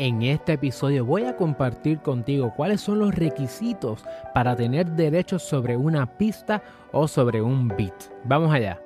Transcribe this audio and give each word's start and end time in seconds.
En 0.00 0.22
este 0.22 0.52
episodio 0.52 1.04
voy 1.04 1.24
a 1.24 1.34
compartir 1.34 1.98
contigo 1.98 2.54
cuáles 2.54 2.80
son 2.80 3.00
los 3.00 3.12
requisitos 3.12 4.04
para 4.32 4.54
tener 4.54 4.86
derechos 4.92 5.42
sobre 5.42 5.76
una 5.76 6.06
pista 6.06 6.62
o 6.92 7.08
sobre 7.08 7.42
un 7.42 7.66
beat. 7.66 8.04
Vamos 8.22 8.54
allá. 8.54 8.80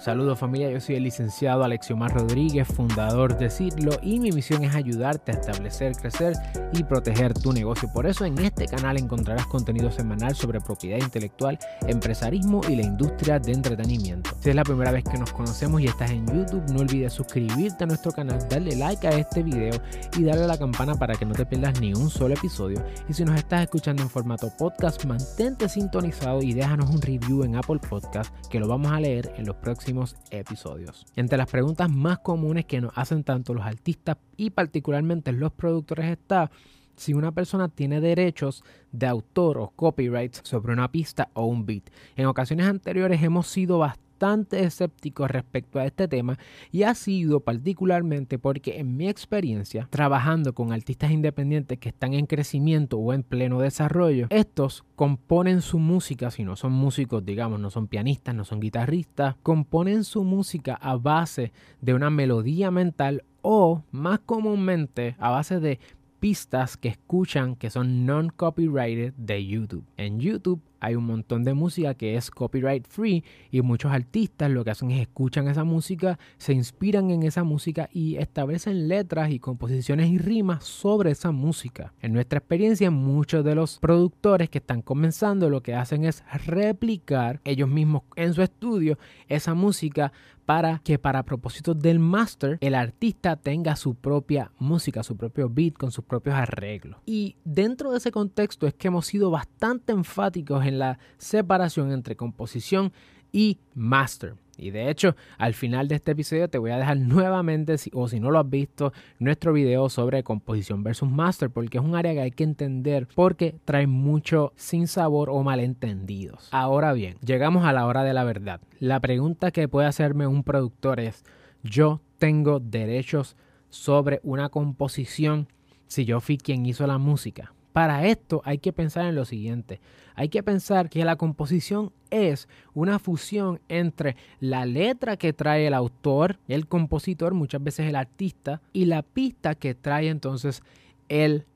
Saludos 0.00 0.38
familia, 0.38 0.70
yo 0.70 0.80
soy 0.80 0.94
el 0.94 1.02
licenciado 1.02 1.62
Alexiomar 1.62 2.14
Rodríguez, 2.14 2.66
fundador 2.66 3.36
de 3.36 3.50
Cirlo 3.50 3.92
y 4.00 4.18
mi 4.18 4.32
misión 4.32 4.64
es 4.64 4.74
ayudarte 4.74 5.30
a 5.30 5.34
establecer, 5.34 5.92
crecer 5.94 6.32
y 6.72 6.82
proteger 6.84 7.34
tu 7.34 7.52
negocio. 7.52 7.86
Por 7.92 8.06
eso 8.06 8.24
en 8.24 8.38
este 8.38 8.64
canal 8.64 8.96
encontrarás 8.96 9.44
contenido 9.44 9.92
semanal 9.92 10.34
sobre 10.34 10.58
propiedad 10.58 10.96
intelectual, 10.96 11.58
empresarismo 11.86 12.62
y 12.66 12.76
la 12.76 12.82
industria 12.82 13.38
de 13.38 13.52
entretenimiento. 13.52 14.30
Si 14.40 14.48
es 14.48 14.56
la 14.56 14.64
primera 14.64 14.90
vez 14.90 15.04
que 15.04 15.18
nos 15.18 15.34
conocemos 15.34 15.82
y 15.82 15.88
estás 15.88 16.12
en 16.12 16.26
YouTube, 16.26 16.64
no 16.72 16.80
olvides 16.80 17.12
suscribirte 17.12 17.84
a 17.84 17.86
nuestro 17.86 18.10
canal, 18.10 18.38
darle 18.48 18.76
like 18.76 19.06
a 19.06 19.10
este 19.10 19.42
video 19.42 19.82
y 20.16 20.24
darle 20.24 20.44
a 20.44 20.48
la 20.48 20.58
campana 20.58 20.94
para 20.94 21.14
que 21.14 21.26
no 21.26 21.34
te 21.34 21.44
pierdas 21.44 21.78
ni 21.78 21.92
un 21.92 22.08
solo 22.08 22.32
episodio. 22.32 22.82
Y 23.06 23.12
si 23.12 23.22
nos 23.22 23.36
estás 23.36 23.64
escuchando 23.64 24.02
en 24.02 24.08
formato 24.08 24.50
podcast, 24.56 25.04
mantente 25.04 25.68
sintonizado 25.68 26.40
y 26.40 26.54
déjanos 26.54 26.88
un 26.88 27.02
review 27.02 27.44
en 27.44 27.56
Apple 27.56 27.80
Podcast 27.86 28.34
que 28.48 28.58
lo 28.58 28.66
vamos 28.66 28.92
a 28.92 28.98
leer 28.98 29.34
en 29.36 29.44
los 29.44 29.56
próximos 29.56 29.89
episodios. 30.30 31.06
Entre 31.16 31.38
las 31.38 31.48
preguntas 31.48 31.90
más 31.90 32.18
comunes 32.18 32.64
que 32.66 32.80
nos 32.80 32.92
hacen 32.96 33.24
tanto 33.24 33.54
los 33.54 33.64
artistas 33.64 34.16
y 34.36 34.50
particularmente 34.50 35.32
los 35.32 35.52
productores 35.52 36.06
está 36.06 36.50
si 36.96 37.14
una 37.14 37.32
persona 37.32 37.68
tiene 37.68 38.00
derechos 38.00 38.62
de 38.92 39.06
autor 39.06 39.58
o 39.58 39.70
copyrights 39.70 40.42
sobre 40.44 40.72
una 40.72 40.92
pista 40.92 41.30
o 41.32 41.46
un 41.46 41.64
beat. 41.64 41.84
En 42.16 42.26
ocasiones 42.26 42.66
anteriores 42.66 43.22
hemos 43.22 43.46
sido 43.46 43.78
bastante 43.78 44.09
bastante 44.20 44.64
escéptico 44.64 45.26
respecto 45.26 45.78
a 45.78 45.86
este 45.86 46.06
tema 46.06 46.38
y 46.70 46.82
ha 46.82 46.94
sido 46.94 47.40
particularmente 47.40 48.38
porque 48.38 48.78
en 48.78 48.94
mi 48.98 49.08
experiencia 49.08 49.88
trabajando 49.90 50.52
con 50.52 50.72
artistas 50.72 51.10
independientes 51.10 51.78
que 51.78 51.88
están 51.88 52.12
en 52.12 52.26
crecimiento 52.26 52.98
o 52.98 53.14
en 53.14 53.22
pleno 53.22 53.60
desarrollo, 53.60 54.26
estos 54.28 54.84
componen 54.94 55.62
su 55.62 55.78
música, 55.78 56.30
si 56.30 56.44
no 56.44 56.54
son 56.56 56.72
músicos, 56.72 57.24
digamos, 57.24 57.60
no 57.60 57.70
son 57.70 57.86
pianistas, 57.86 58.34
no 58.34 58.44
son 58.44 58.60
guitarristas, 58.60 59.36
componen 59.42 60.04
su 60.04 60.22
música 60.22 60.74
a 60.74 60.96
base 60.96 61.52
de 61.80 61.94
una 61.94 62.10
melodía 62.10 62.70
mental 62.70 63.24
o 63.40 63.84
más 63.90 64.18
comúnmente 64.20 65.16
a 65.18 65.30
base 65.30 65.60
de 65.60 65.78
pistas 66.20 66.76
que 66.76 66.88
escuchan 66.88 67.56
que 67.56 67.70
son 67.70 68.04
non-copyrighted 68.04 69.14
de 69.14 69.46
YouTube. 69.46 69.84
En 69.96 70.20
YouTube 70.20 70.60
hay 70.80 70.94
un 70.96 71.04
montón 71.04 71.44
de 71.44 71.54
música 71.54 71.94
que 71.94 72.16
es 72.16 72.30
copyright 72.30 72.86
free 72.88 73.24
y 73.50 73.60
muchos 73.62 73.92
artistas 73.92 74.50
lo 74.50 74.64
que 74.64 74.70
hacen 74.70 74.90
es 74.90 75.00
escuchan 75.00 75.48
esa 75.48 75.64
música, 75.64 76.18
se 76.38 76.52
inspiran 76.52 77.10
en 77.10 77.22
esa 77.22 77.44
música 77.44 77.88
y 77.92 78.16
establecen 78.16 78.88
letras 78.88 79.30
y 79.30 79.38
composiciones 79.38 80.08
y 80.08 80.18
rimas 80.18 80.64
sobre 80.64 81.10
esa 81.10 81.30
música. 81.32 81.92
En 82.00 82.12
nuestra 82.12 82.38
experiencia, 82.38 82.90
muchos 82.90 83.44
de 83.44 83.54
los 83.54 83.78
productores 83.78 84.48
que 84.48 84.58
están 84.58 84.82
comenzando 84.82 85.50
lo 85.50 85.62
que 85.62 85.74
hacen 85.74 86.04
es 86.04 86.24
replicar 86.46 87.40
ellos 87.44 87.68
mismos 87.68 88.02
en 88.16 88.34
su 88.34 88.42
estudio 88.42 88.98
esa 89.28 89.54
música 89.54 90.12
para 90.50 90.80
que 90.82 90.98
para 90.98 91.22
propósitos 91.22 91.78
del 91.78 92.00
master 92.00 92.58
el 92.60 92.74
artista 92.74 93.36
tenga 93.36 93.76
su 93.76 93.94
propia 93.94 94.50
música, 94.58 95.04
su 95.04 95.16
propio 95.16 95.48
beat 95.48 95.74
con 95.74 95.92
sus 95.92 96.04
propios 96.04 96.34
arreglos. 96.34 97.00
Y 97.06 97.36
dentro 97.44 97.92
de 97.92 97.98
ese 97.98 98.10
contexto 98.10 98.66
es 98.66 98.74
que 98.74 98.88
hemos 98.88 99.06
sido 99.06 99.30
bastante 99.30 99.92
enfáticos 99.92 100.66
en 100.66 100.69
la 100.78 100.98
separación 101.18 101.92
entre 101.92 102.16
composición 102.16 102.92
y 103.32 103.58
master. 103.74 104.34
Y 104.60 104.72
de 104.72 104.90
hecho, 104.90 105.16
al 105.38 105.54
final 105.54 105.88
de 105.88 105.94
este 105.94 106.12
episodio 106.12 106.48
te 106.48 106.58
voy 106.58 106.70
a 106.70 106.76
dejar 106.76 106.98
nuevamente, 106.98 107.76
o 107.94 108.08
si 108.08 108.20
no 108.20 108.30
lo 108.30 108.38
has 108.38 108.50
visto, 108.50 108.92
nuestro 109.18 109.54
video 109.54 109.88
sobre 109.88 110.22
composición 110.22 110.82
versus 110.82 111.08
master, 111.08 111.48
porque 111.50 111.78
es 111.78 111.84
un 111.84 111.96
área 111.96 112.12
que 112.12 112.20
hay 112.20 112.30
que 112.30 112.44
entender 112.44 113.08
porque 113.14 113.56
trae 113.64 113.86
mucho 113.86 114.52
sin 114.56 114.86
sabor 114.86 115.30
o 115.30 115.42
malentendidos. 115.42 116.48
Ahora 116.52 116.92
bien, 116.92 117.16
llegamos 117.24 117.64
a 117.64 117.72
la 117.72 117.86
hora 117.86 118.04
de 118.04 118.12
la 118.12 118.24
verdad. 118.24 118.60
La 118.80 119.00
pregunta 119.00 119.50
que 119.50 119.66
puede 119.66 119.86
hacerme 119.86 120.26
un 120.26 120.44
productor 120.44 121.00
es, 121.00 121.24
¿yo 121.62 122.02
tengo 122.18 122.60
derechos 122.60 123.36
sobre 123.70 124.20
una 124.22 124.50
composición 124.50 125.48
si 125.86 126.04
yo 126.04 126.20
fui 126.20 126.36
quien 126.36 126.66
hizo 126.66 126.86
la 126.86 126.98
música? 126.98 127.54
Para 127.72 128.06
esto 128.06 128.42
hay 128.44 128.58
que 128.58 128.72
pensar 128.72 129.06
en 129.06 129.14
lo 129.14 129.24
siguiente. 129.24 129.80
Hay 130.14 130.28
que 130.28 130.42
pensar 130.42 130.90
que 130.90 131.04
la 131.04 131.16
composición 131.16 131.92
es 132.10 132.48
una 132.74 132.98
fusión 132.98 133.60
entre 133.68 134.16
la 134.40 134.66
letra 134.66 135.16
que 135.16 135.32
trae 135.32 135.66
el 135.66 135.74
autor, 135.74 136.38
el 136.48 136.66
compositor, 136.66 137.32
muchas 137.32 137.62
veces 137.62 137.86
el 137.86 137.96
artista, 137.96 138.60
y 138.72 138.86
la 138.86 139.02
pista 139.02 139.54
que 139.54 139.74
trae 139.74 140.08
entonces 140.08 140.62
el 141.08 141.46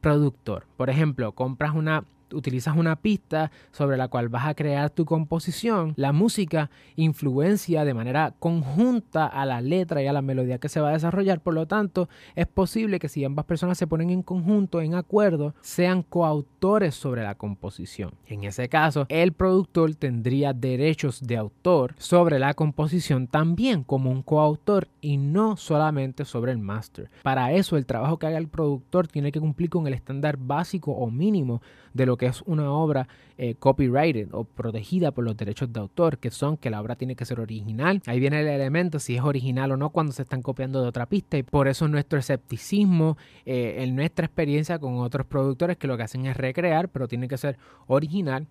productor. 0.00 0.66
Por 0.76 0.90
ejemplo, 0.90 1.32
compras 1.32 1.74
una 1.74 2.04
utilizas 2.32 2.76
una 2.76 2.96
pista 2.96 3.50
sobre 3.70 3.96
la 3.96 4.08
cual 4.08 4.28
vas 4.28 4.46
a 4.46 4.54
crear 4.54 4.90
tu 4.90 5.04
composición, 5.04 5.94
la 5.96 6.12
música 6.12 6.70
influencia 6.96 7.84
de 7.84 7.94
manera 7.94 8.34
conjunta 8.38 9.26
a 9.26 9.44
la 9.46 9.60
letra 9.60 10.02
y 10.02 10.06
a 10.06 10.12
la 10.12 10.22
melodía 10.22 10.58
que 10.58 10.68
se 10.68 10.80
va 10.80 10.90
a 10.90 10.92
desarrollar. 10.92 11.40
Por 11.40 11.54
lo 11.54 11.66
tanto, 11.66 12.08
es 12.34 12.46
posible 12.46 12.98
que 12.98 13.08
si 13.08 13.24
ambas 13.24 13.44
personas 13.44 13.78
se 13.78 13.86
ponen 13.86 14.10
en 14.10 14.22
conjunto, 14.22 14.80
en 14.80 14.94
acuerdo, 14.94 15.54
sean 15.60 16.02
coautores 16.02 16.94
sobre 16.94 17.22
la 17.22 17.34
composición. 17.34 18.12
En 18.26 18.44
ese 18.44 18.68
caso, 18.68 19.06
el 19.08 19.32
productor 19.32 19.94
tendría 19.94 20.52
derechos 20.52 21.26
de 21.26 21.36
autor 21.36 21.94
sobre 21.98 22.38
la 22.38 22.54
composición 22.54 23.26
también 23.26 23.84
como 23.84 24.10
un 24.10 24.22
coautor 24.22 24.88
y 25.00 25.16
no 25.16 25.56
solamente 25.56 26.24
sobre 26.24 26.52
el 26.52 26.58
master. 26.58 27.10
Para 27.22 27.52
eso, 27.52 27.76
el 27.76 27.86
trabajo 27.86 28.18
que 28.18 28.26
haga 28.26 28.38
el 28.38 28.48
productor 28.48 29.08
tiene 29.08 29.32
que 29.32 29.40
cumplir 29.40 29.70
con 29.70 29.86
el 29.86 29.94
estándar 29.94 30.36
básico 30.36 30.92
o 30.92 31.10
mínimo 31.10 31.62
de 31.94 32.06
lo 32.06 32.16
que 32.16 32.21
es 32.26 32.42
una 32.42 32.70
obra 32.70 33.08
eh, 33.38 33.54
copyrighted 33.58 34.28
o 34.32 34.44
protegida 34.44 35.10
por 35.10 35.24
los 35.24 35.36
derechos 35.36 35.72
de 35.72 35.80
autor, 35.80 36.18
que 36.18 36.30
son 36.30 36.56
que 36.56 36.70
la 36.70 36.80
obra 36.80 36.96
tiene 36.96 37.16
que 37.16 37.24
ser 37.24 37.40
original. 37.40 38.02
Ahí 38.06 38.20
viene 38.20 38.40
el 38.40 38.48
elemento 38.48 38.98
si 38.98 39.16
es 39.16 39.22
original 39.22 39.72
o 39.72 39.76
no 39.76 39.90
cuando 39.90 40.12
se 40.12 40.22
están 40.22 40.42
copiando 40.42 40.82
de 40.82 40.88
otra 40.88 41.06
pista 41.06 41.38
y 41.38 41.42
por 41.42 41.68
eso 41.68 41.88
nuestro 41.88 42.18
escepticismo 42.18 43.16
eh, 43.46 43.76
en 43.78 43.96
nuestra 43.96 44.26
experiencia 44.26 44.78
con 44.78 44.98
otros 44.98 45.26
productores 45.26 45.76
que 45.76 45.86
lo 45.86 45.96
que 45.96 46.04
hacen 46.04 46.26
es 46.26 46.36
recrear, 46.36 46.88
pero 46.88 47.08
tiene 47.08 47.28
que 47.28 47.38
ser 47.38 47.58
original 47.86 48.46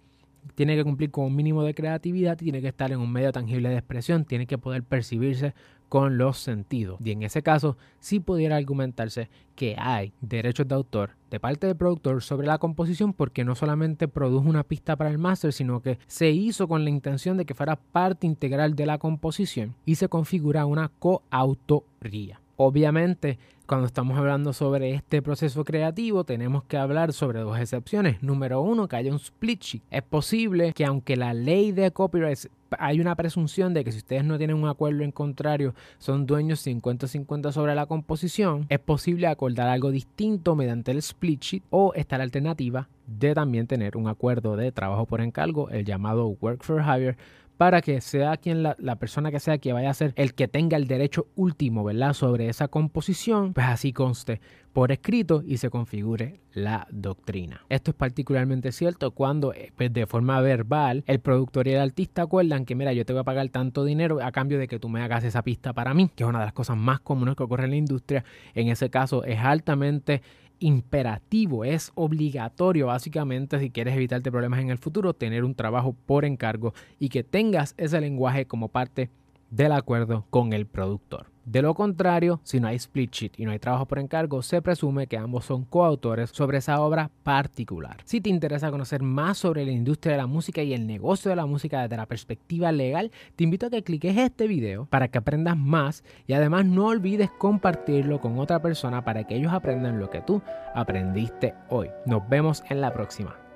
tiene 0.55 0.75
que 0.75 0.83
cumplir 0.83 1.11
con 1.11 1.25
un 1.25 1.35
mínimo 1.35 1.63
de 1.63 1.73
creatividad, 1.73 2.37
tiene 2.37 2.61
que 2.61 2.67
estar 2.67 2.91
en 2.91 2.99
un 2.99 3.11
medio 3.11 3.31
tangible 3.31 3.69
de 3.69 3.77
expresión, 3.77 4.25
tiene 4.25 4.47
que 4.47 4.57
poder 4.57 4.83
percibirse 4.83 5.53
con 5.89 6.17
los 6.17 6.37
sentidos. 6.37 6.99
Y 7.03 7.11
en 7.11 7.23
ese 7.23 7.43
caso, 7.43 7.77
sí 7.99 8.19
pudiera 8.19 8.55
argumentarse 8.55 9.29
que 9.55 9.75
hay 9.77 10.13
derechos 10.21 10.67
de 10.67 10.75
autor 10.75 11.11
de 11.29 11.39
parte 11.39 11.67
del 11.67 11.75
productor 11.75 12.23
sobre 12.23 12.47
la 12.47 12.57
composición 12.59 13.13
porque 13.13 13.43
no 13.43 13.55
solamente 13.55 14.07
produjo 14.07 14.49
una 14.49 14.63
pista 14.63 14.95
para 14.95 15.09
el 15.09 15.17
máster, 15.17 15.51
sino 15.53 15.81
que 15.81 15.99
se 16.07 16.29
hizo 16.31 16.67
con 16.67 16.83
la 16.83 16.89
intención 16.89 17.37
de 17.37 17.45
que 17.45 17.53
fuera 17.53 17.75
parte 17.75 18.25
integral 18.25 18.75
de 18.75 18.85
la 18.85 18.97
composición 18.97 19.75
y 19.85 19.95
se 19.95 20.09
configura 20.09 20.65
una 20.65 20.89
coautoría. 20.99 22.40
Obviamente, 22.63 23.39
cuando 23.65 23.87
estamos 23.87 24.19
hablando 24.19 24.53
sobre 24.53 24.93
este 24.93 25.23
proceso 25.23 25.65
creativo, 25.65 26.25
tenemos 26.25 26.63
que 26.65 26.77
hablar 26.77 27.11
sobre 27.11 27.39
dos 27.39 27.57
excepciones. 27.57 28.21
Número 28.21 28.61
uno, 28.61 28.87
que 28.87 28.97
haya 28.97 29.09
un 29.09 29.17
split 29.17 29.61
sheet. 29.61 29.83
Es 29.89 30.03
posible 30.03 30.71
que 30.73 30.85
aunque 30.85 31.15
la 31.15 31.33
ley 31.33 31.71
de 31.71 31.89
copyright 31.89 32.37
hay 32.77 33.01
una 33.01 33.15
presunción 33.15 33.73
de 33.73 33.83
que 33.83 33.91
si 33.91 33.97
ustedes 33.97 34.23
no 34.23 34.37
tienen 34.37 34.57
un 34.57 34.69
acuerdo 34.69 35.01
en 35.03 35.11
contrario, 35.11 35.73
son 35.97 36.27
dueños 36.27 36.65
50-50 36.65 37.51
sobre 37.51 37.73
la 37.73 37.87
composición, 37.87 38.67
es 38.69 38.79
posible 38.79 39.25
acordar 39.25 39.67
algo 39.67 39.89
distinto 39.89 40.55
mediante 40.55 40.91
el 40.91 40.99
split 40.99 41.41
sheet 41.41 41.63
o 41.71 41.93
esta 41.95 42.19
la 42.19 42.25
alternativa 42.25 42.89
de 43.07 43.33
también 43.33 43.65
tener 43.65 43.97
un 43.97 44.07
acuerdo 44.07 44.55
de 44.55 44.71
trabajo 44.71 45.07
por 45.07 45.21
encargo, 45.21 45.69
el 45.69 45.83
llamado 45.83 46.27
work 46.39 46.63
for 46.63 46.81
hire, 46.81 47.17
para 47.61 47.81
que 47.81 48.01
sea 48.01 48.37
quien 48.37 48.63
la, 48.63 48.95
persona 48.95 49.29
que 49.29 49.39
sea 49.39 49.59
que 49.59 49.71
vaya 49.71 49.91
a 49.91 49.93
ser 49.93 50.13
el 50.15 50.33
que 50.33 50.47
tenga 50.47 50.77
el 50.77 50.87
derecho 50.87 51.27
último, 51.35 51.83
¿verdad? 51.83 52.13
Sobre 52.13 52.49
esa 52.49 52.69
composición, 52.69 53.53
pues 53.53 53.67
así 53.67 53.93
conste 53.93 54.41
por 54.73 54.91
escrito 54.91 55.43
y 55.45 55.57
se 55.57 55.69
configure 55.69 56.39
la 56.53 56.87
doctrina. 56.89 57.61
Esto 57.69 57.91
es 57.91 57.97
particularmente 57.97 58.71
cierto 58.71 59.11
cuando 59.11 59.53
eh, 59.53 59.71
pues, 59.77 59.93
de 59.93 60.07
forma 60.07 60.41
verbal 60.41 61.03
el 61.05 61.19
productor 61.19 61.67
y 61.67 61.73
el 61.73 61.81
artista 61.81 62.23
acuerdan 62.23 62.65
que 62.65 62.73
mira 62.73 62.93
yo 62.93 63.05
te 63.05 63.13
voy 63.13 63.19
a 63.19 63.25
pagar 63.25 63.47
tanto 63.49 63.85
dinero 63.85 64.23
a 64.23 64.31
cambio 64.31 64.57
de 64.57 64.67
que 64.67 64.79
tú 64.79 64.89
me 64.89 65.03
hagas 65.03 65.23
esa 65.23 65.43
pista 65.43 65.71
para 65.71 65.93
mí, 65.93 66.09
que 66.15 66.23
es 66.23 66.27
una 66.27 66.39
de 66.39 66.45
las 66.45 66.53
cosas 66.53 66.77
más 66.77 66.99
comunes 67.01 67.35
que 67.35 67.43
ocurre 67.43 67.65
en 67.65 67.69
la 67.69 67.75
industria. 67.77 68.25
En 68.55 68.69
ese 68.69 68.89
caso 68.89 69.23
es 69.23 69.37
altamente 69.37 70.23
imperativo, 70.61 71.65
es 71.65 71.91
obligatorio 71.95 72.87
básicamente 72.87 73.59
si 73.59 73.69
quieres 73.69 73.95
evitarte 73.95 74.31
problemas 74.31 74.61
en 74.61 74.69
el 74.69 74.77
futuro, 74.77 75.13
tener 75.13 75.43
un 75.43 75.55
trabajo 75.55 75.93
por 76.05 76.23
encargo 76.23 76.73
y 76.99 77.09
que 77.09 77.23
tengas 77.23 77.73
ese 77.77 77.99
lenguaje 77.99 78.45
como 78.45 78.69
parte 78.69 79.09
del 79.49 79.73
acuerdo 79.73 80.25
con 80.29 80.53
el 80.53 80.65
productor. 80.65 81.25
De 81.51 81.61
lo 81.61 81.73
contrario, 81.73 82.39
si 82.45 82.61
no 82.61 82.69
hay 82.69 82.77
split 82.77 83.11
sheet 83.11 83.33
y 83.35 83.43
no 83.43 83.51
hay 83.51 83.59
trabajo 83.59 83.85
por 83.85 83.99
encargo, 83.99 84.41
se 84.41 84.61
presume 84.61 85.07
que 85.07 85.17
ambos 85.17 85.43
son 85.43 85.65
coautores 85.65 86.29
sobre 86.29 86.59
esa 86.59 86.79
obra 86.79 87.11
particular. 87.23 87.97
Si 88.05 88.21
te 88.21 88.29
interesa 88.29 88.71
conocer 88.71 89.03
más 89.03 89.39
sobre 89.39 89.65
la 89.65 89.73
industria 89.73 90.13
de 90.13 90.19
la 90.19 90.27
música 90.27 90.63
y 90.63 90.73
el 90.73 90.87
negocio 90.87 91.27
de 91.27 91.35
la 91.35 91.45
música 91.45 91.81
desde 91.81 91.97
la 91.97 92.05
perspectiva 92.05 92.71
legal, 92.71 93.11
te 93.35 93.43
invito 93.43 93.65
a 93.65 93.69
que 93.69 93.83
cliques 93.83 94.15
este 94.15 94.47
video 94.47 94.85
para 94.85 95.09
que 95.09 95.17
aprendas 95.17 95.57
más 95.57 96.05
y 96.25 96.31
además 96.31 96.65
no 96.65 96.85
olvides 96.85 97.29
compartirlo 97.31 98.21
con 98.21 98.39
otra 98.39 98.61
persona 98.61 99.03
para 99.03 99.25
que 99.25 99.35
ellos 99.35 99.51
aprendan 99.51 99.99
lo 99.99 100.09
que 100.09 100.21
tú 100.21 100.41
aprendiste 100.73 101.53
hoy. 101.67 101.89
Nos 102.05 102.29
vemos 102.29 102.63
en 102.69 102.79
la 102.79 102.93
próxima. 102.93 103.50